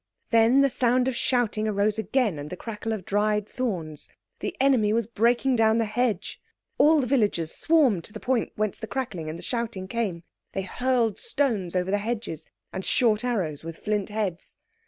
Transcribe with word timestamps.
Then 0.31 0.61
the 0.61 0.69
sound 0.71 1.07
of 1.07 1.15
shouting 1.15 1.67
arose 1.67 1.99
again 1.99 2.39
and 2.39 2.49
the 2.49 2.57
crackle 2.57 2.91
of 2.91 3.05
dried 3.05 3.47
thorns. 3.47 4.09
The 4.39 4.57
enemy 4.59 4.93
was 4.93 5.05
breaking 5.05 5.57
down 5.57 5.77
the 5.77 5.85
hedge. 5.85 6.41
All 6.79 7.01
the 7.01 7.05
villagers 7.05 7.53
swarmed 7.53 8.03
to 8.05 8.13
the 8.13 8.19
point 8.19 8.51
whence 8.55 8.79
the 8.79 8.87
crackling 8.87 9.29
and 9.29 9.37
the 9.37 9.43
shouting 9.43 9.87
came; 9.87 10.23
they 10.53 10.63
hurled 10.63 11.19
stones 11.19 11.75
over 11.75 11.91
the 11.91 11.99
hedges, 11.99 12.47
and 12.73 12.83
short 12.83 13.23
arrows 13.23 13.63
with 13.63 13.77
flint 13.77 14.09
heads. 14.09 14.55